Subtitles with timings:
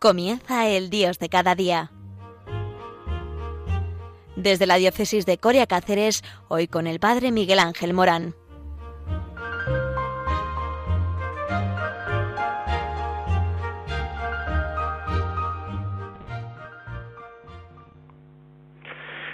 [0.00, 1.90] Comienza el Dios de cada día.
[4.36, 8.36] Desde la diócesis de Coria Cáceres, hoy con el Padre Miguel Ángel Morán.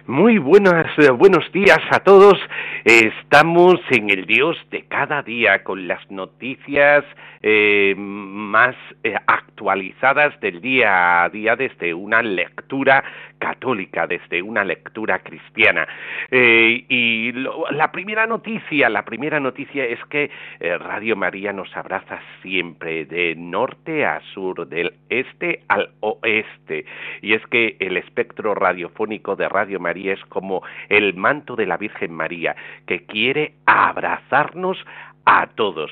[0.06, 2.38] Muy buenas, eh, buenos días a todos.
[2.84, 7.02] Estamos en el Dios de cada día con las noticias
[7.40, 13.02] eh, más eh, actualizadas del día a día desde una lectura
[13.38, 15.86] católica, desde una lectura cristiana.
[16.30, 20.30] y la primera noticia, la primera noticia es que
[20.60, 26.86] Radio María nos abraza siempre de norte a sur, del este al oeste.
[27.20, 31.76] Y es que el espectro radiofónico de Radio María es como el manto de la
[31.76, 34.78] Virgen María, que quiere abrazarnos
[35.26, 35.90] a todos,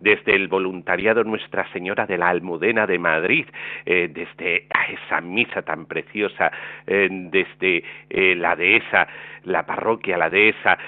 [0.00, 3.46] desde el voluntariado Nuestra Señora de la Almudena de Madrid,
[3.86, 6.52] eh, desde esa misa tan preciosa,
[6.86, 9.08] eh, desde eh, la dehesa,
[9.44, 10.78] la parroquia, la dehesa,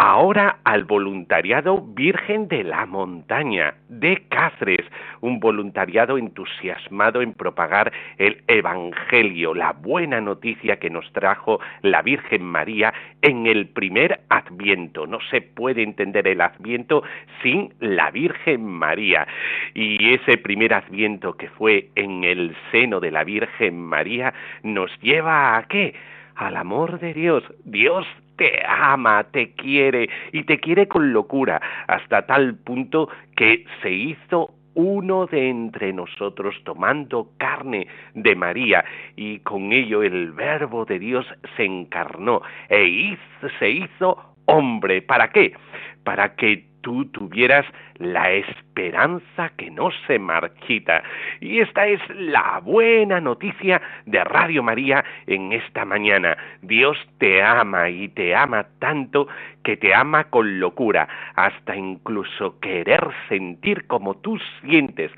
[0.00, 4.86] ahora al voluntariado Virgen de la Montaña de Cáceres,
[5.20, 12.42] un voluntariado entusiasmado en propagar el Evangelio, la buena noticia que nos trajo la Virgen
[12.42, 15.06] María en el primer Adviento.
[15.06, 17.02] No se puede entender el Adviento
[17.42, 19.28] sin la Virgen María.
[19.74, 25.58] Y ese primer Adviento que fue en el seno de la Virgen María nos lleva
[25.58, 25.92] a qué?
[26.36, 27.44] Al amor de Dios.
[27.66, 28.06] Dios
[28.40, 34.54] te ama, te quiere y te quiere con locura, hasta tal punto que se hizo
[34.72, 38.82] uno de entre nosotros tomando carne de María
[39.14, 42.40] y con ello el verbo de Dios se encarnó
[42.70, 43.18] e
[43.58, 45.02] se hizo hombre.
[45.02, 45.54] ¿Para qué?
[46.04, 47.66] Para que tú tuvieras
[47.98, 51.02] la esperanza que no se marchita.
[51.40, 56.36] Y esta es la buena noticia de Radio María en esta mañana.
[56.62, 59.28] Dios te ama y te ama tanto
[59.62, 65.10] que te ama con locura, hasta incluso querer sentir como tú sientes,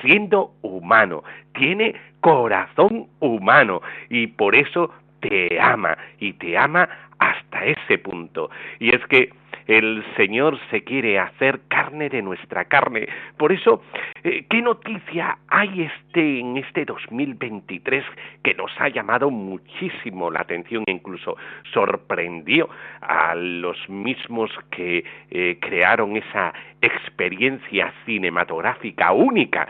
[0.00, 1.22] siendo humano.
[1.52, 4.90] Tiene corazón humano y por eso
[5.20, 6.88] te ama y te ama
[7.20, 8.50] hasta ese punto.
[8.80, 9.30] Y es que
[9.66, 13.06] el Señor se quiere hacer carne de nuestra carne.
[13.36, 13.82] Por eso,
[14.24, 18.04] eh, ¿qué noticia hay este en este 2023
[18.42, 21.36] que nos ha llamado muchísimo la atención e incluso
[21.72, 22.68] sorprendió
[23.00, 29.68] a los mismos que eh, crearon esa experiencia cinematográfica única?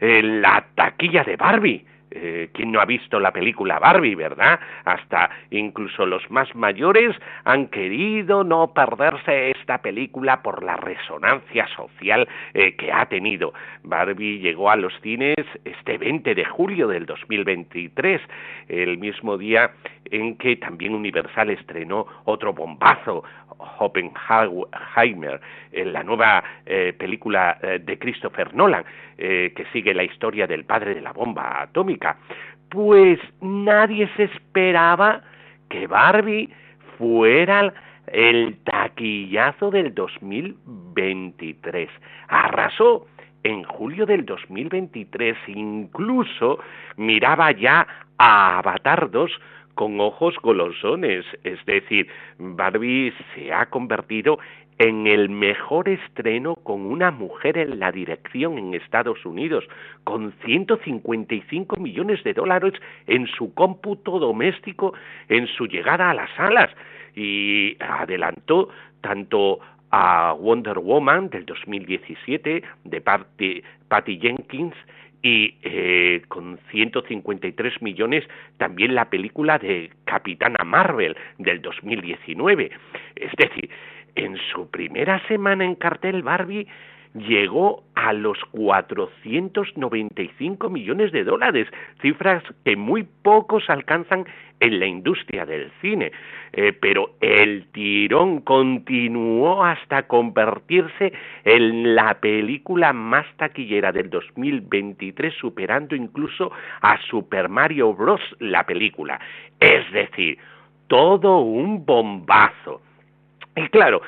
[0.00, 4.60] Eh, la taquilla de Barbie eh, ¿Quién no ha visto la película Barbie, verdad?
[4.84, 12.28] Hasta incluso los más mayores han querido no perderse esta película por la resonancia social
[12.54, 13.52] eh, que ha tenido.
[13.82, 18.20] Barbie llegó a los cines este 20 de julio del 2023,
[18.68, 19.72] el mismo día
[20.10, 23.24] en que también Universal estrenó otro bombazo,
[23.78, 25.40] Oppenheimer,
[25.72, 28.84] en la nueva eh, película eh, de Christopher Nolan,
[29.16, 32.03] eh, que sigue la historia del padre de la bomba atómica.
[32.70, 35.22] Pues nadie se esperaba
[35.68, 36.50] que Barbie
[36.98, 37.72] fuera
[38.08, 41.88] el taquillazo del 2023.
[42.28, 43.06] Arrasó
[43.42, 46.58] en julio del 2023, incluso
[46.96, 47.86] miraba ya
[48.18, 49.30] a Avatar 2
[49.74, 51.24] con ojos golosones.
[51.44, 54.38] Es decir, Barbie se ha convertido
[54.78, 59.64] en el mejor estreno con una mujer en la dirección en Estados Unidos,
[60.02, 62.74] con 155 millones de dólares
[63.06, 64.94] en su cómputo doméstico
[65.28, 66.70] en su llegada a las salas
[67.14, 68.68] y adelantó
[69.00, 74.74] tanto a Wonder Woman del 2017 de Patty Jenkins
[75.22, 78.24] y eh, con 153 millones
[78.58, 82.70] también la película de Capitana Marvel del 2019.
[83.16, 83.70] Es decir,
[84.16, 86.66] en su primera semana en cartel Barbie
[87.14, 91.66] llegó a los 495 millones de dólares,
[92.02, 94.26] cifras que muy pocos alcanzan
[94.60, 96.10] en la industria del cine.
[96.52, 101.12] Eh, pero el tirón continuó hasta convertirse
[101.44, 106.50] en la película más taquillera del 2023, superando incluso
[106.80, 108.20] a Super Mario Bros.
[108.40, 109.20] la película.
[109.60, 110.36] Es decir,
[110.88, 112.82] todo un bombazo.
[113.56, 114.02] Y claro,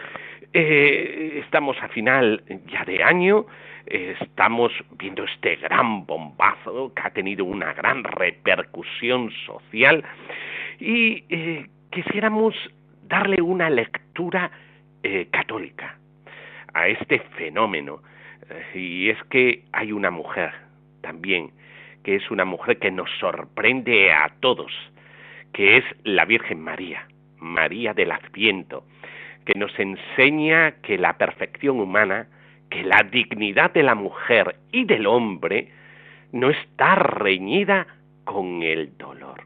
[0.52, 3.46] eh, estamos a final ya de año,
[3.86, 10.04] estamos viendo este gran bombazo que ha tenido una gran repercusión social
[10.80, 12.54] y eh, quisiéramos
[13.06, 14.50] darle una lectura
[15.02, 15.98] eh, católica
[16.74, 18.02] a este fenómeno.
[18.74, 20.52] y es que hay una mujer
[21.00, 21.50] también
[22.02, 24.72] que es una mujer que nos sorprende a todos,
[25.52, 27.08] que es la Virgen María,
[27.38, 28.84] María del Adviento,
[29.46, 32.26] que nos enseña que la perfección humana,
[32.68, 35.68] que la dignidad de la mujer y del hombre
[36.32, 37.86] no está reñida
[38.24, 39.44] con el dolor.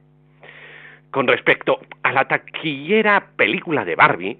[1.11, 4.39] Con respecto a la taquillera película de Barbie,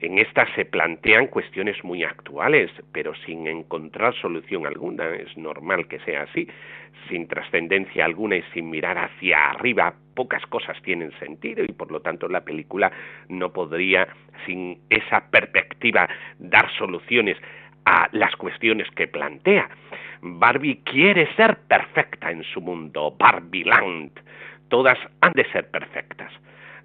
[0.00, 5.08] en esta se plantean cuestiones muy actuales, pero sin encontrar solución alguna.
[5.16, 6.48] Es normal que sea así,
[7.08, 9.94] sin trascendencia alguna y sin mirar hacia arriba.
[10.14, 12.92] Pocas cosas tienen sentido y por lo tanto la película
[13.28, 14.06] no podría,
[14.46, 16.08] sin esa perspectiva,
[16.38, 17.36] dar soluciones
[17.84, 19.68] a las cuestiones que plantea.
[20.20, 24.12] Barbie quiere ser perfecta en su mundo, Barbie Land.
[24.68, 26.32] Todas han de ser perfectas.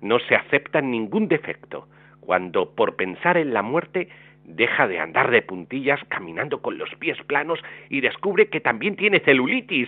[0.01, 1.87] No se acepta ningún defecto
[2.25, 4.09] cuando por pensar en la muerte
[4.45, 7.59] deja de andar de puntillas caminando con los pies planos
[7.89, 9.87] y descubre que también tiene celulitis.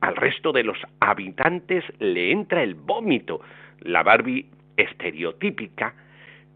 [0.00, 3.40] Al resto de los habitantes le entra el vómito.
[3.80, 4.46] La Barbie
[4.76, 5.94] estereotípica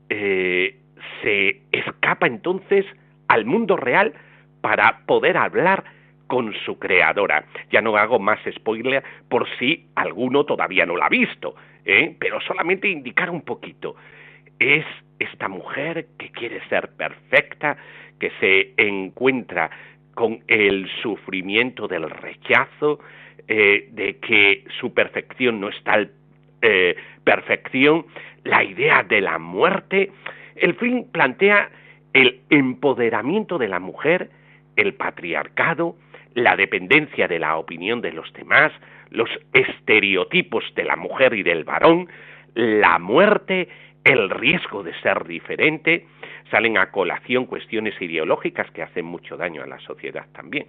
[0.08, 0.76] eh,
[1.22, 2.84] se escapa entonces
[3.28, 4.14] al mundo real
[4.60, 5.84] para poder hablar
[6.26, 7.44] con su creadora.
[7.70, 12.16] Ya no hago más spoiler por si alguno todavía no la ha visto, ¿eh?
[12.18, 13.96] pero solamente indicar un poquito
[14.58, 14.84] es
[15.18, 17.76] esta mujer que quiere ser perfecta,
[18.18, 19.70] que se encuentra
[20.14, 23.00] con el sufrimiento del rechazo,
[23.46, 26.10] eh, de que su perfección no es tal
[26.60, 28.06] eh, perfección,
[28.44, 30.10] la idea de la muerte.
[30.56, 31.70] El film plantea
[32.12, 34.30] el empoderamiento de la mujer,
[34.76, 35.96] el patriarcado,
[36.34, 38.72] la dependencia de la opinión de los demás,
[39.10, 42.08] los estereotipos de la mujer y del varón,
[42.54, 43.68] la muerte,
[44.08, 46.06] el riesgo de ser diferente,
[46.50, 50.66] salen a colación cuestiones ideológicas que hacen mucho daño a la sociedad también.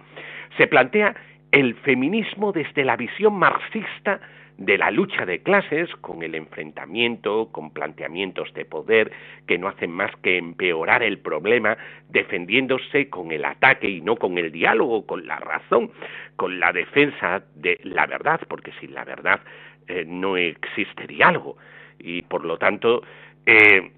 [0.58, 1.14] Se plantea
[1.50, 4.20] el feminismo desde la visión marxista
[4.58, 9.10] de la lucha de clases, con el enfrentamiento, con planteamientos de poder
[9.46, 11.78] que no hacen más que empeorar el problema,
[12.10, 15.90] defendiéndose con el ataque y no con el diálogo, con la razón,
[16.36, 19.40] con la defensa de la verdad, porque sin la verdad
[19.88, 21.56] eh, no existe diálogo.
[21.98, 23.02] Y por lo tanto,
[23.46, 23.90] eh,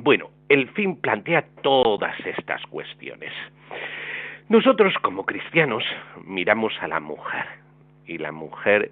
[0.00, 3.32] bueno, el fin plantea todas estas cuestiones.
[4.48, 5.84] Nosotros como cristianos
[6.24, 7.44] miramos a la mujer
[8.06, 8.90] y la mujer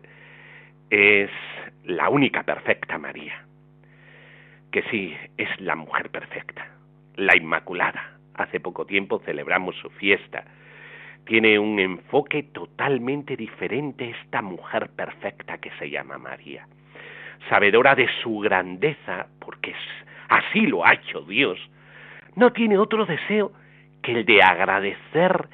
[0.90, 1.31] es
[1.84, 3.43] la única perfecta María,
[4.70, 6.69] que sí, es la mujer perfecta,
[7.17, 8.19] la Inmaculada.
[8.34, 10.44] Hace poco tiempo celebramos su fiesta.
[11.25, 16.67] Tiene un enfoque totalmente diferente esta mujer perfecta que se llama María
[17.49, 19.75] sabedora de su grandeza, porque
[20.29, 21.59] así lo ha hecho Dios,
[22.35, 23.53] no tiene otro deseo
[24.03, 25.49] que el de agradecer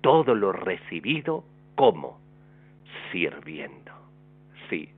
[0.00, 1.44] todo lo recibido
[1.74, 2.20] como
[3.10, 3.92] sirviendo.
[4.70, 4.88] Sí,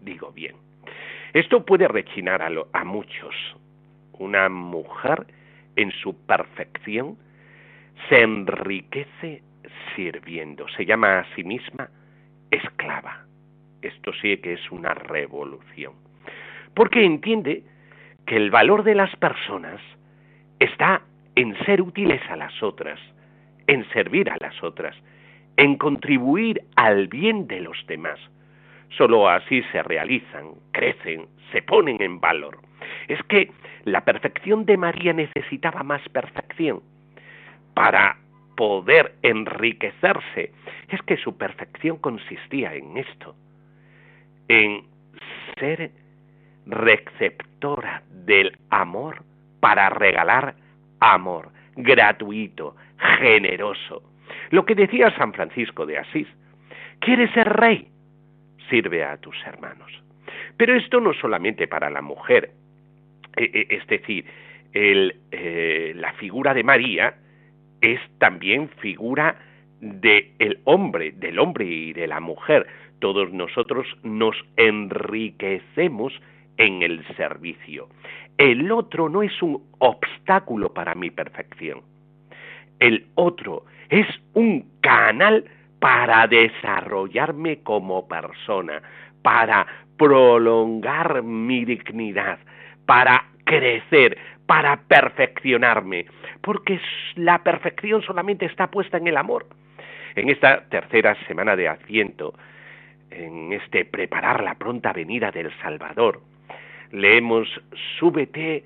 [0.00, 0.56] digo bien.
[1.32, 3.34] Esto puede rechinar a, a muchos.
[4.12, 5.26] Una mujer
[5.76, 7.16] en su perfección
[8.08, 9.42] se enriquece
[9.94, 10.66] sirviendo.
[10.76, 11.88] Se llama a sí misma
[12.50, 12.97] esclava
[13.82, 15.92] esto sí que es una revolución.
[16.74, 17.62] Porque entiende
[18.26, 19.80] que el valor de las personas
[20.58, 21.02] está
[21.34, 23.00] en ser útiles a las otras,
[23.66, 24.96] en servir a las otras,
[25.56, 28.18] en contribuir al bien de los demás.
[28.96, 32.58] Solo así se realizan, crecen, se ponen en valor.
[33.08, 33.50] Es que
[33.84, 36.82] la perfección de María necesitaba más perfección
[37.74, 38.16] para
[38.56, 40.52] poder enriquecerse.
[40.88, 43.36] Es que su perfección consistía en esto,
[44.48, 44.82] en
[45.58, 45.90] ser
[46.66, 49.22] receptora del amor
[49.60, 50.54] para regalar
[51.00, 52.74] amor gratuito,
[53.18, 54.02] generoso.
[54.50, 56.26] Lo que decía San Francisco de Asís,
[57.00, 57.88] ¿quieres ser rey?
[58.68, 59.90] Sirve a tus hermanos.
[60.56, 62.50] Pero esto no solamente para la mujer,
[63.36, 64.26] e, e, es decir,
[64.74, 67.14] eh, la figura de María
[67.80, 69.36] es también figura
[69.80, 72.66] del hombre, del hombre y de la mujer
[72.98, 76.12] todos nosotros nos enriquecemos
[76.56, 77.88] en el servicio.
[78.36, 81.82] El otro no es un obstáculo para mi perfección.
[82.78, 85.44] El otro es un canal
[85.80, 88.82] para desarrollarme como persona,
[89.22, 92.38] para prolongar mi dignidad,
[92.86, 96.06] para crecer, para perfeccionarme,
[96.40, 96.80] porque
[97.16, 99.46] la perfección solamente está puesta en el amor.
[100.14, 102.34] En esta tercera semana de Adviento
[103.10, 106.20] en este preparar la pronta venida del Salvador,
[106.92, 107.48] leemos
[107.98, 108.64] Súbete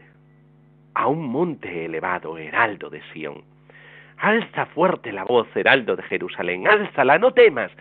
[0.94, 3.42] a un monte elevado, heraldo de Sión.
[4.18, 7.72] Alza fuerte la voz, heraldo de Jerusalén, álzala, no temas.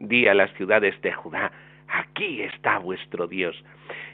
[0.00, 1.50] di a las ciudades de Judá,
[1.88, 3.64] aquí está vuestro Dios.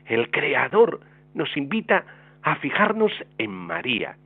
[0.06, 1.00] El Creador
[1.34, 2.04] nos invita
[2.42, 4.16] a fijarnos en María,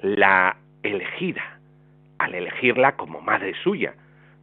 [0.00, 1.60] la elegida,
[2.18, 3.94] al elegirla como madre suya.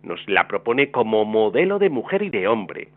[0.03, 2.89] Nos la propone como modelo de mujer y de hombre.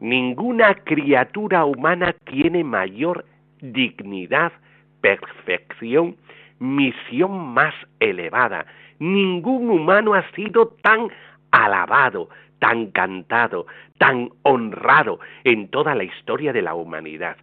[0.00, 3.24] Ninguna criatura humana tiene mayor
[3.60, 4.52] dignidad,
[5.00, 6.16] perfección,
[6.58, 8.66] misión más elevada.
[8.98, 11.08] Ningún humano ha sido tan
[11.50, 12.28] alabado,
[12.58, 13.66] tan cantado,
[13.98, 17.36] tan honrado en toda la historia de la humanidad.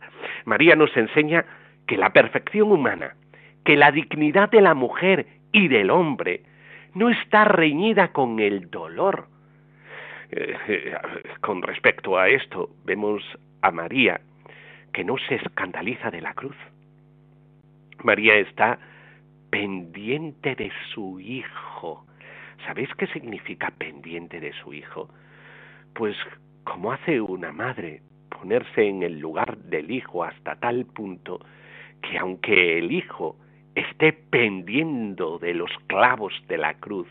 [0.45, 1.45] María nos enseña
[1.87, 3.15] que la perfección humana,
[3.65, 6.41] que la dignidad de la mujer y del hombre
[6.97, 9.27] no está reñida con el dolor.
[10.31, 10.95] Eh, eh,
[11.41, 13.23] con respecto a esto, vemos
[13.61, 14.19] a María
[14.91, 16.55] que no se escandaliza de la cruz.
[18.03, 18.79] María está
[19.51, 22.05] pendiente de su hijo.
[22.65, 25.09] ¿Sabéis qué significa pendiente de su hijo?
[25.93, 26.15] Pues
[26.63, 31.39] como hace una madre, ponerse en el lugar del hijo hasta tal punto
[32.01, 33.37] que aunque el hijo
[33.77, 37.07] esté pendiendo de los clavos de la cruz,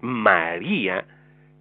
[0.00, 1.04] María,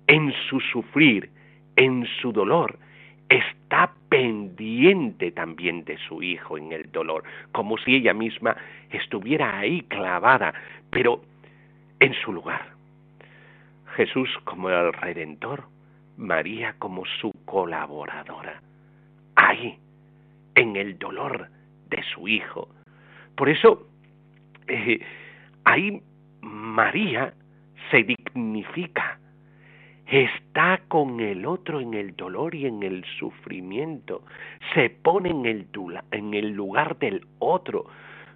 [0.07, 1.29] en su sufrir,
[1.75, 2.79] en su dolor,
[3.27, 8.55] está pendiente también de su hijo en el dolor, como si ella misma
[8.91, 10.53] estuviera ahí clavada,
[10.89, 11.21] pero
[11.99, 12.71] en su lugar.
[13.95, 15.65] Jesús como el Redentor,
[16.15, 18.61] María como su colaboradora,
[19.35, 19.77] ahí,
[20.55, 21.49] en el dolor
[21.89, 22.69] de su hijo.
[23.35, 23.89] Por eso,
[24.69, 24.99] eh,
[25.65, 26.01] ahí
[26.41, 27.33] María
[27.91, 29.19] se dignifica,
[30.05, 34.23] está con el otro en el dolor y en el sufrimiento,
[34.73, 35.67] se pone en el,
[36.11, 37.85] en el lugar del otro.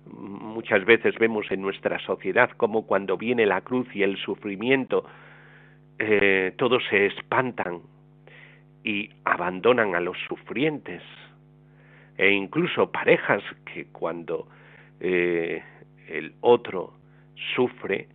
[0.06, 5.06] Muchas veces vemos en nuestra sociedad como cuando viene la cruz y el sufrimiento,
[6.00, 7.82] eh, todos se espantan
[8.84, 11.02] y abandonan a los sufrientes,
[12.18, 14.48] e incluso parejas que cuando
[15.00, 15.64] eh,
[16.14, 16.94] el otro
[17.56, 18.08] sufre,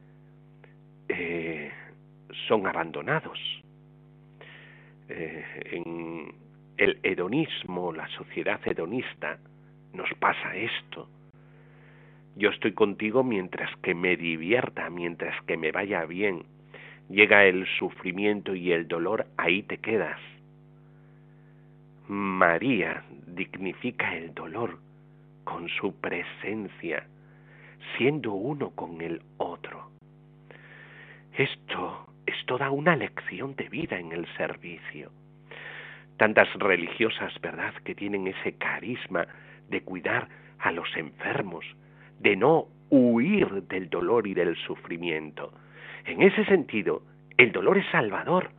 [1.09, 1.71] eh,
[2.47, 3.39] son abandonados.
[5.09, 6.33] Eh, en
[6.77, 9.39] el hedonismo, la sociedad hedonista,
[9.93, 11.09] nos pasa esto.
[12.37, 16.45] Yo estoy contigo mientras que me divierta, mientras que me vaya bien.
[17.09, 20.21] Llega el sufrimiento y el dolor, ahí te quedas.
[22.07, 24.79] María dignifica el dolor
[25.43, 27.07] con su presencia,
[27.97, 29.91] siendo uno con el otro.
[31.37, 35.11] Esto es toda una lección de vida en el servicio.
[36.17, 39.27] Tantas religiosas, ¿verdad?, que tienen ese carisma
[39.69, 41.65] de cuidar a los enfermos,
[42.19, 45.53] de no huir del dolor y del sufrimiento.
[46.05, 47.03] En ese sentido,
[47.37, 48.51] el dolor es salvador.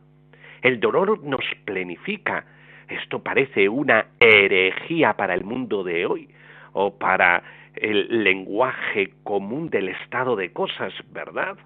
[0.62, 2.46] El dolor nos plenifica.
[2.88, 6.28] Esto parece una herejía para el mundo de hoy
[6.72, 7.42] o para
[7.74, 11.56] el lenguaje común del estado de cosas, ¿verdad?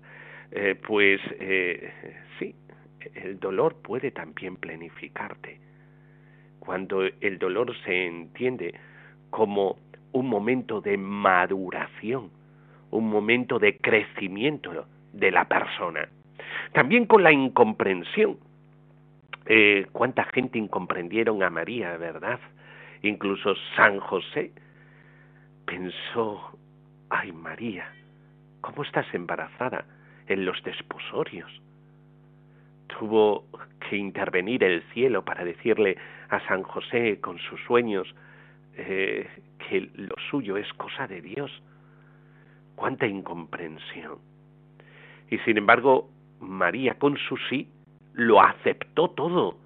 [0.51, 1.93] Eh, pues eh,
[2.39, 2.55] sí,
[3.15, 5.59] el dolor puede también planificarte.
[6.61, 8.75] Cuando el dolor se entiende
[9.31, 9.77] como
[10.13, 12.31] un momento de maduración,
[12.91, 16.09] un momento de crecimiento de la persona.
[16.73, 18.39] También con la incomprensión.
[19.47, 22.41] Eh, ¿Cuánta gente incomprendieron a María, verdad?
[23.03, 24.53] Incluso San José
[25.65, 26.59] pensó,
[27.11, 27.93] ay María,
[28.61, 29.85] ¿cómo estás embarazada?
[30.29, 31.51] en los desposorios.
[32.87, 33.45] Tuvo
[33.89, 35.97] que intervenir el cielo para decirle
[36.31, 38.15] a San José con sus sueños
[38.77, 39.29] eh,
[39.59, 41.51] que lo suyo es cosa de Dios.
[42.75, 44.19] Cuánta incomprensión.
[45.31, 46.09] Y sin embargo,
[46.41, 47.69] María con su sí
[48.15, 49.59] lo aceptó todo.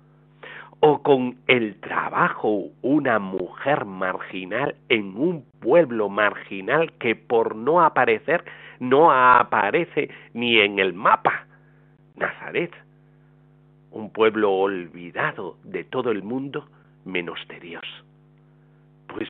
[0.80, 3.37] O con el trabajo, una mujer
[3.84, 8.44] marginal en un pueblo marginal que por no aparecer
[8.80, 11.46] no aparece ni en el mapa.
[12.16, 12.72] Nazaret,
[13.90, 16.68] un pueblo olvidado de todo el mundo
[17.04, 17.84] menos de Dios.
[19.08, 19.28] Pues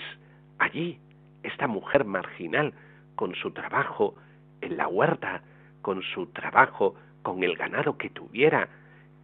[0.58, 0.98] allí,
[1.42, 2.72] esta mujer marginal,
[3.14, 4.14] con su trabajo
[4.60, 5.42] en la huerta,
[5.82, 8.68] con su trabajo con el ganado que tuviera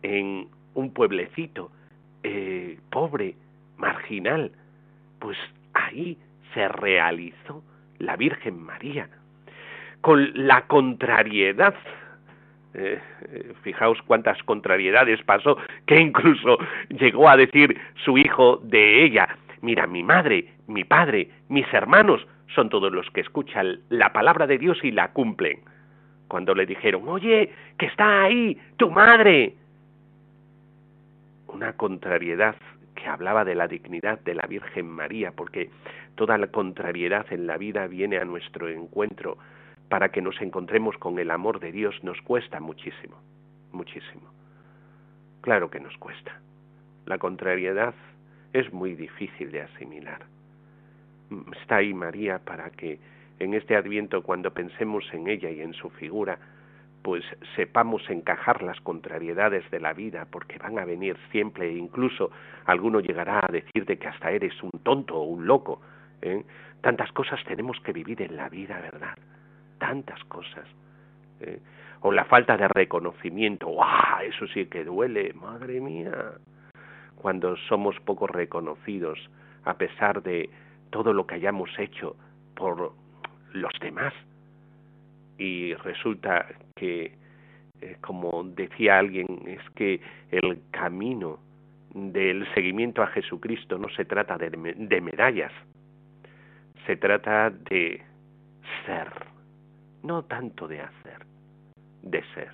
[0.03, 1.71] en un pueblecito
[2.23, 3.37] eh, pobre,
[3.77, 4.53] marginal,
[5.25, 5.39] pues
[5.73, 6.19] ahí
[6.53, 7.65] se realizó
[7.99, 9.09] la Virgen María,
[10.03, 11.75] con la contrariedad.
[12.75, 13.01] Eh,
[13.31, 16.59] eh, fijaos cuántas contrariedades pasó, que incluso
[16.91, 22.69] llegó a decir su hijo de ella, mira, mi madre, mi padre, mis hermanos son
[22.69, 25.61] todos los que escuchan la palabra de Dios y la cumplen.
[26.29, 29.55] Cuando le dijeron, oye, que está ahí tu madre.
[31.49, 32.57] una contrariedad
[33.07, 35.71] hablaba de la dignidad de la Virgen María, porque
[36.15, 39.39] toda la contrariedad en la vida viene a nuestro encuentro
[39.89, 43.17] para que nos encontremos con el amor de Dios, nos cuesta muchísimo,
[43.73, 44.31] muchísimo.
[45.41, 46.41] Claro que nos cuesta.
[47.07, 47.95] La contrariedad
[48.53, 50.23] es muy difícil de asimilar.
[51.61, 52.99] Está ahí María para que
[53.39, 56.39] en este adviento, cuando pensemos en ella y en su figura,
[57.05, 57.23] pues
[57.55, 62.31] sepamos encajar las contrariedades de la vida, porque van a venir siempre, e incluso
[62.65, 65.83] alguno llegará a decirte que hasta eres un tonto o un loco.
[66.23, 66.43] ¿eh?
[66.81, 69.19] Tantas cosas tenemos que vivir en la vida, ¿verdad?
[69.77, 70.67] Tantas cosas.
[71.41, 71.61] ¿eh?
[72.01, 74.23] O la falta de reconocimiento, ¡ah!
[74.25, 76.33] Eso sí que duele, madre mía.
[77.17, 79.19] Cuando somos poco reconocidos,
[79.67, 80.49] a pesar de
[80.89, 82.17] todo lo que hayamos hecho
[82.55, 82.93] por
[83.53, 84.15] los demás,
[85.39, 87.13] y resulta que,
[87.81, 90.01] eh, como decía alguien, es que
[90.31, 91.39] el camino
[91.95, 95.53] del seguimiento a Jesucristo no se trata de, de medallas,
[96.87, 98.03] se trata de
[98.85, 99.09] ser,
[100.03, 101.27] no tanto de hacer,
[102.03, 102.51] de ser.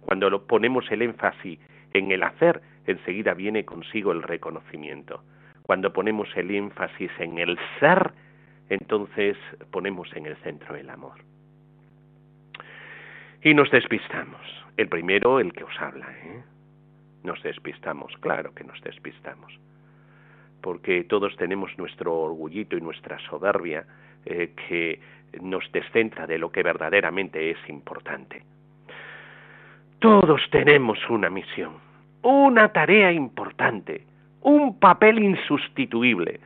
[0.00, 1.58] Cuando lo ponemos el énfasis
[1.92, 5.22] en el hacer, enseguida viene consigo el reconocimiento.
[5.62, 8.12] Cuando ponemos el énfasis en el ser,
[8.70, 9.36] entonces
[9.70, 11.18] ponemos en el centro el amor.
[13.42, 14.40] Y nos despistamos.
[14.76, 16.42] El primero, el que os habla, ¿eh?
[17.24, 19.52] Nos despistamos, claro que nos despistamos.
[20.60, 23.84] Porque todos tenemos nuestro orgullito y nuestra soberbia
[24.24, 25.00] eh, que
[25.40, 28.42] nos descentra de lo que verdaderamente es importante.
[29.98, 31.74] Todos tenemos una misión,
[32.22, 34.02] una tarea importante,
[34.42, 36.40] un papel insustituible.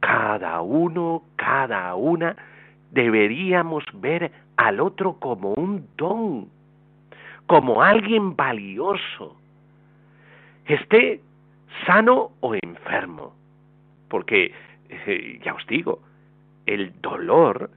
[0.00, 2.36] Cada uno, cada una,
[2.92, 6.48] deberíamos ver al otro como un don,
[7.46, 9.36] como alguien valioso,
[10.66, 11.20] esté
[11.86, 13.34] sano o enfermo.
[14.08, 14.52] Porque,
[14.90, 16.00] eh, ya os digo,
[16.66, 17.70] el dolor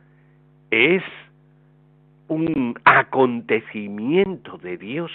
[0.69, 1.04] es
[2.28, 5.12] un acontecimiento de Dios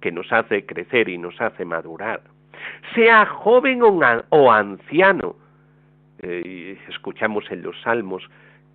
[0.00, 2.22] que nos hace crecer y nos hace madurar.
[2.94, 5.36] Sea joven o, anciano,
[6.20, 8.28] eh, escuchamos en los salmos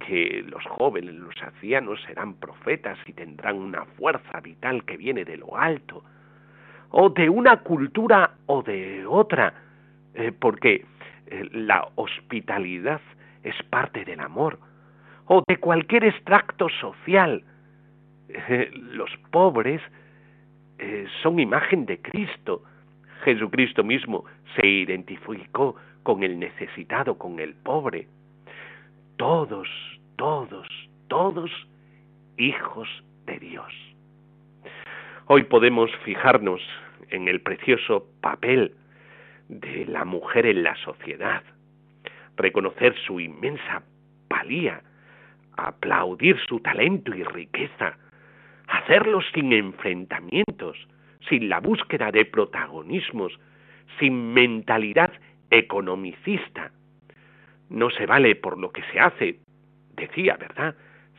[0.08, 5.36] que los jóvenes, los ancianos serán profetas y tendrán una fuerza vital que viene de
[5.38, 6.04] lo alto,
[6.90, 9.54] o de una cultura o de otra,
[10.14, 10.86] eh, porque
[11.28, 13.02] eh, la hospitalidad
[13.44, 14.60] es parte del amor,
[15.26, 17.44] o de cualquier extracto social.
[18.30, 19.82] Eh, los pobres
[21.24, 22.62] son imagen de Cristo.
[23.24, 28.08] Jesucristo mismo se identificó con el necesitado, con el pobre
[29.18, 29.68] todos,
[30.18, 30.68] todos,
[31.08, 31.50] todos
[32.38, 32.90] hijos
[33.26, 33.74] de Dios.
[35.28, 36.62] Hoy podemos fijarnos
[37.10, 38.76] en el precioso papel
[39.48, 41.44] de la mujer en la sociedad,
[42.36, 43.84] reconocer su inmensa
[44.30, 44.82] valía,
[45.56, 47.98] aplaudir su talento y riqueza,
[48.68, 50.78] hacerlo sin enfrentamientos,
[51.30, 53.40] sin la búsqueda de protagonismos,
[54.00, 55.12] sin mentalidad
[55.50, 56.72] economicista,
[57.70, 59.40] no se vale por lo que se hace,
[59.98, 60.76] decía, ¿verdad?,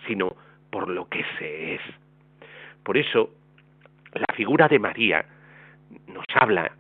[0.06, 0.36] sino
[0.70, 1.80] por lo que se es.
[2.82, 3.30] Por eso,
[4.14, 5.24] la figura de María
[6.06, 6.72] nos habla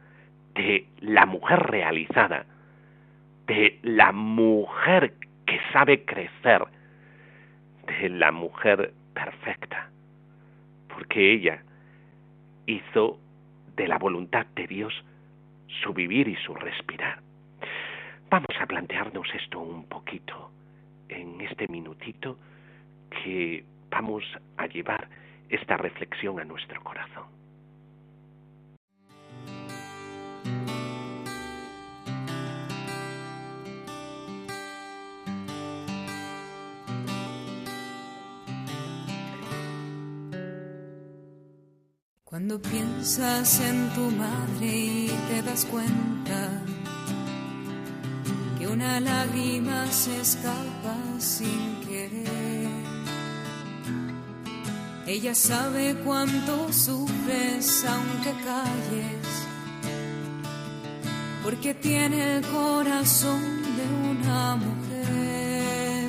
[0.54, 2.46] de la mujer realizada,
[3.46, 5.14] de la mujer
[5.46, 6.62] que sabe crecer,
[7.86, 9.90] de la mujer perfecta,
[10.88, 11.62] porque ella
[12.66, 13.18] hizo
[13.76, 14.92] de la voluntad de Dios
[15.82, 17.20] su vivir y su respirar.
[18.30, 20.50] Vamos a plantearnos esto un poquito
[21.08, 22.36] en este minutito
[23.10, 24.24] que vamos
[24.56, 25.08] a llevar
[25.48, 27.38] esta reflexión a nuestro corazón.
[42.24, 46.62] Cuando piensas en tu madre y te das cuenta
[48.78, 52.68] una lágrima se escapa sin querer.
[55.04, 59.26] Ella sabe cuánto sufres aunque calles,
[61.42, 63.42] porque tiene el corazón
[63.78, 66.04] de una mujer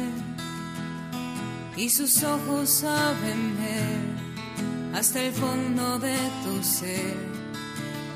[1.76, 7.18] y sus ojos saben ver hasta el fondo de tu ser.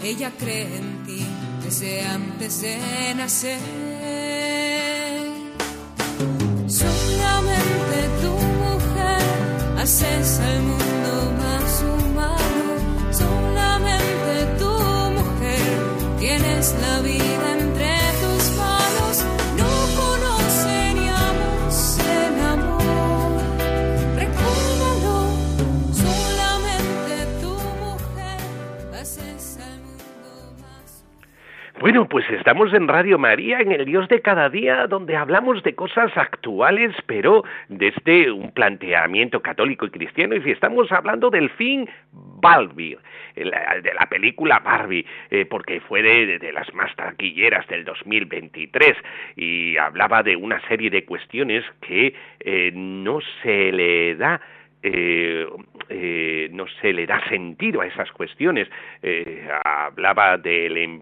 [0.04, 1.26] Ella cree en ti
[1.64, 3.83] desde antes de nacer.
[32.04, 35.74] Bueno, pues estamos en Radio María, en el Dios de cada día, donde hablamos de
[35.74, 41.90] cosas actuales, pero desde un planteamiento católico y cristiano, y si estamos hablando del fin
[42.12, 42.98] Barbie,
[43.36, 48.98] de la película Barbie, eh, porque fue de, las más taquilleras del 2023,
[49.38, 54.42] y hablaba de una serie de cuestiones que eh, no se le da
[54.86, 55.48] eh,
[55.88, 58.68] eh, no se le da sentido a esas cuestiones.
[59.02, 61.02] Eh, hablaba del em,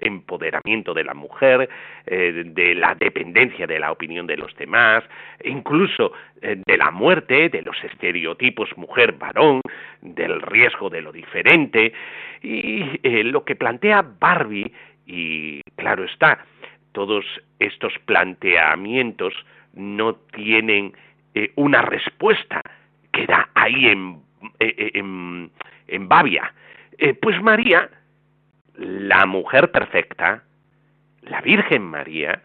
[0.00, 1.68] empoderamiento de la mujer,
[2.06, 5.02] de la dependencia de la opinión de los demás,
[5.42, 9.62] incluso de la muerte, de los estereotipos mujer-varón,
[10.02, 11.92] del riesgo de lo diferente,
[12.42, 14.70] y lo que plantea Barbie,
[15.06, 16.44] y claro está,
[16.92, 17.24] todos
[17.58, 19.32] estos planteamientos
[19.72, 20.92] no tienen
[21.56, 22.60] una respuesta
[23.14, 24.20] queda ahí en,
[24.58, 25.50] eh, eh, en,
[25.88, 26.52] en Babia.
[26.98, 27.88] Eh, pues María,
[28.76, 30.42] la mujer perfecta,
[31.22, 32.42] la Virgen María,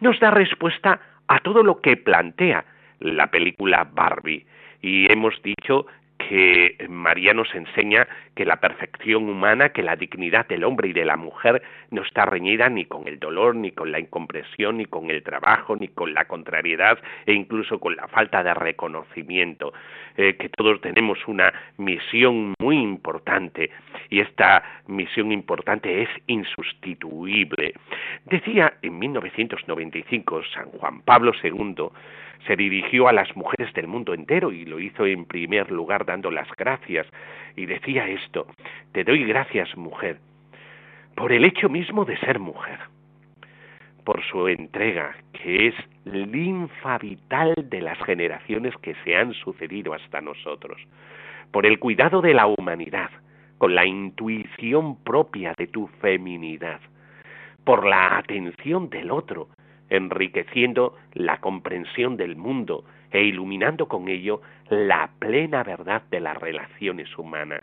[0.00, 2.64] nos da respuesta a todo lo que plantea
[3.00, 4.46] la película Barbie.
[4.80, 5.86] Y hemos dicho
[6.18, 11.04] que María nos enseña que la perfección humana, que la dignidad del hombre y de
[11.04, 15.10] la mujer no está reñida ni con el dolor, ni con la incompresión, ni con
[15.10, 19.72] el trabajo, ni con la contrariedad e incluso con la falta de reconocimiento,
[20.16, 23.70] eh, que todos tenemos una misión muy importante
[24.10, 27.74] y esta misión importante es insustituible.
[28.24, 31.88] Decía en 1995 San Juan Pablo II,
[32.46, 36.30] se dirigió a las mujeres del mundo entero y lo hizo en primer lugar dando
[36.30, 37.06] las gracias.
[37.56, 38.46] Y decía esto,
[38.92, 40.18] te doy gracias mujer,
[41.16, 42.78] por el hecho mismo de ser mujer,
[44.04, 45.74] por su entrega, que es
[46.04, 50.80] linfa vital de las generaciones que se han sucedido hasta nosotros,
[51.50, 53.10] por el cuidado de la humanidad,
[53.58, 56.80] con la intuición propia de tu feminidad,
[57.64, 59.48] por la atención del otro,
[59.90, 67.16] enriqueciendo la comprensión del mundo e iluminando con ello la plena verdad de las relaciones
[67.16, 67.62] humanas.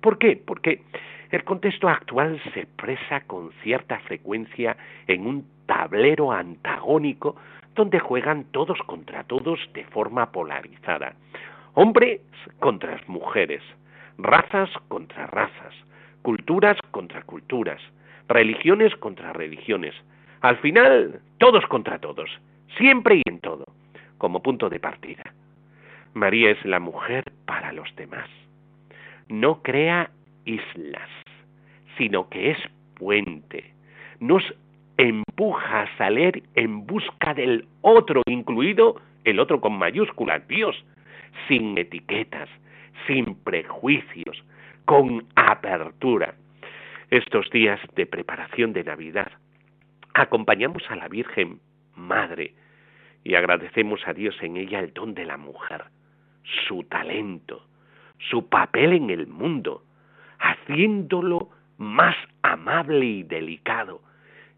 [0.00, 0.36] ¿Por qué?
[0.36, 0.82] Porque
[1.30, 7.36] el contexto actual se expresa con cierta frecuencia en un tablero antagónico
[7.74, 11.14] donde juegan todos contra todos de forma polarizada.
[11.74, 12.20] Hombres
[12.58, 13.62] contra mujeres,
[14.18, 15.74] razas contra razas,
[16.22, 17.80] culturas contra culturas,
[18.28, 19.94] religiones contra religiones,
[20.40, 22.30] al final, todos contra todos,
[22.78, 23.64] siempre y en todo,
[24.18, 25.22] como punto de partida.
[26.14, 28.28] María es la mujer para los demás.
[29.28, 30.10] No crea
[30.44, 31.10] islas,
[31.98, 32.58] sino que es
[32.94, 33.72] puente.
[34.20, 34.42] Nos
[34.96, 40.74] empuja a salir en busca del otro, incluido el otro con mayúsculas, Dios,
[41.48, 42.48] sin etiquetas,
[43.06, 44.42] sin prejuicios,
[44.86, 46.34] con apertura.
[47.10, 49.30] Estos días de preparación de Navidad
[50.16, 51.60] acompañamos a la Virgen
[51.94, 52.54] Madre
[53.22, 55.84] y agradecemos a Dios en ella el don de la mujer,
[56.66, 57.66] su talento,
[58.30, 59.82] su papel en el mundo,
[60.38, 64.00] haciéndolo más amable y delicado,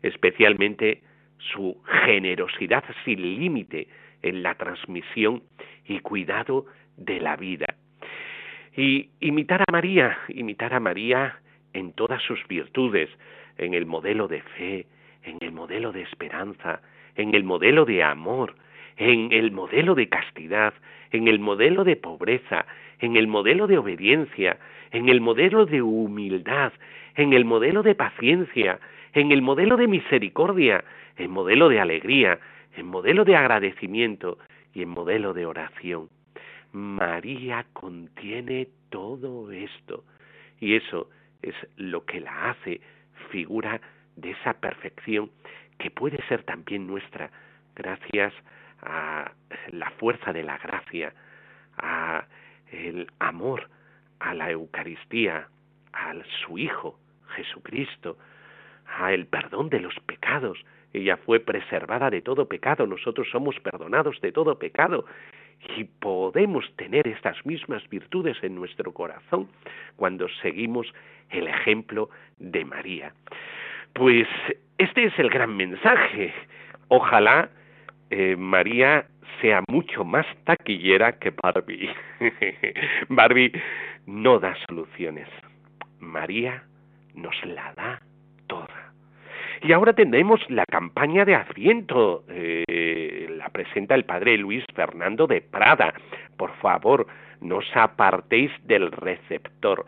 [0.02, 1.02] especialmente
[1.38, 3.88] su generosidad sin límite
[4.22, 5.42] en la transmisión
[5.86, 6.66] y cuidado
[6.96, 7.66] de la vida.
[8.76, 11.40] Y imitar a María, imitar a María
[11.72, 13.08] en todas sus virtudes,
[13.56, 14.86] en el modelo de fe,
[15.22, 16.80] en el modelo de esperanza,
[17.16, 18.54] en el modelo de amor,
[18.96, 20.74] en el modelo de castidad,
[21.10, 22.66] en el modelo de pobreza,
[23.00, 24.58] en el modelo de obediencia,
[24.90, 26.72] en el modelo de humildad,
[27.14, 28.78] en el modelo de paciencia,
[29.12, 30.84] en el modelo de misericordia,
[31.16, 32.38] en modelo de alegría,
[32.76, 34.38] en modelo de agradecimiento
[34.74, 36.08] y en modelo de oración.
[36.72, 40.04] María contiene todo esto
[40.60, 41.08] y eso
[41.42, 42.80] es lo que la hace
[43.30, 43.80] figura
[44.20, 45.30] de esa perfección
[45.78, 47.30] que puede ser también nuestra
[47.74, 48.32] gracias
[48.82, 49.32] a
[49.70, 51.12] la fuerza de la gracia,
[51.76, 52.24] a
[52.72, 53.68] el amor
[54.20, 55.48] a la Eucaristía,
[55.92, 56.98] a su Hijo
[57.36, 58.16] Jesucristo,
[58.86, 60.58] a el perdón de los pecados.
[60.92, 65.04] Ella fue preservada de todo pecado, nosotros somos perdonados de todo pecado
[65.76, 69.48] y podemos tener estas mismas virtudes en nuestro corazón
[69.96, 70.92] cuando seguimos
[71.30, 73.12] el ejemplo de María.
[73.94, 74.28] Pues
[74.78, 76.32] este es el gran mensaje.
[76.88, 77.50] Ojalá
[78.10, 79.06] eh, María
[79.40, 81.90] sea mucho más taquillera que Barbie.
[83.08, 83.52] Barbie
[84.06, 85.28] no da soluciones.
[85.98, 86.64] María
[87.14, 88.00] nos la da
[88.46, 88.92] toda.
[89.62, 92.24] Y ahora tenemos la campaña de Adviento.
[92.28, 95.92] Eh, la presenta el padre Luis Fernando de Prada.
[96.36, 97.06] Por favor,
[97.40, 99.84] no os apartéis del receptor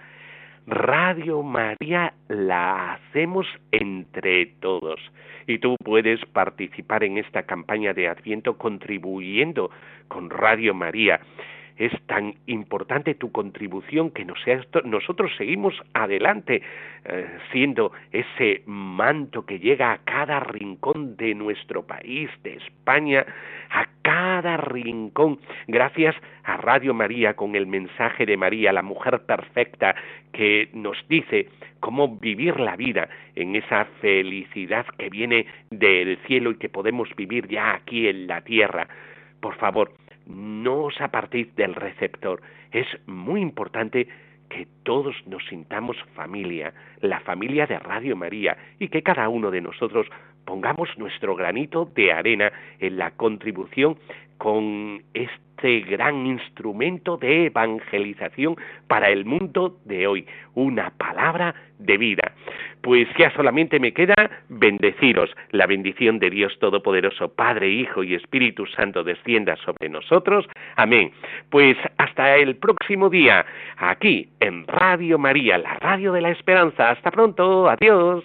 [0.71, 5.01] Radio María la hacemos entre todos.
[5.49, 9.73] Y tú puedes participar en esta campaña de Adviento contribuyendo
[10.07, 11.19] con Radio María
[11.81, 16.61] es tan importante tu contribución que nosotros seguimos adelante
[17.07, 23.25] eh, siendo ese manto que llega a cada rincón de nuestro país, de España,
[23.71, 25.39] a cada rincón,
[25.69, 26.15] gracias
[26.45, 29.95] a Radio María con el mensaje de María, la mujer perfecta,
[30.35, 31.49] que nos dice
[31.81, 37.49] cómo vivir la vida en esa felicidad que viene del cielo y que podemos vivir
[37.49, 38.87] ya aquí en la tierra.
[39.41, 39.93] Por favor,
[40.27, 42.41] no os apartéis del receptor.
[42.73, 44.09] Es muy importante
[44.49, 49.61] que todos nos sintamos familia, la familia de Radio María, y que cada uno de
[49.61, 50.07] nosotros
[50.45, 53.97] pongamos nuestro granito de arena en la contribución
[54.41, 62.33] con este gran instrumento de evangelización para el mundo de hoy, una palabra de vida.
[62.81, 64.15] Pues ya solamente me queda
[64.49, 65.29] bendeciros.
[65.51, 70.47] La bendición de Dios Todopoderoso, Padre, Hijo y Espíritu Santo descienda sobre nosotros.
[70.77, 71.13] Amén.
[71.51, 73.45] Pues hasta el próximo día,
[73.77, 76.89] aquí en Radio María, la radio de la esperanza.
[76.89, 77.69] Hasta pronto.
[77.69, 78.25] Adiós.